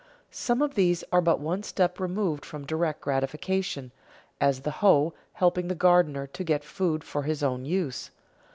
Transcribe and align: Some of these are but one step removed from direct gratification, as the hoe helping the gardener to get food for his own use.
Some 0.31 0.63
of 0.63 0.73
these 0.73 1.03
are 1.11 1.21
but 1.21 1.39
one 1.39 1.61
step 1.61 1.99
removed 1.99 2.43
from 2.43 2.65
direct 2.65 3.01
gratification, 3.01 3.91
as 4.39 4.61
the 4.61 4.71
hoe 4.81 5.13
helping 5.33 5.67
the 5.67 5.75
gardener 5.75 6.25
to 6.25 6.43
get 6.43 6.63
food 6.63 7.03
for 7.03 7.21
his 7.21 7.43
own 7.43 7.65
use. 7.65 8.09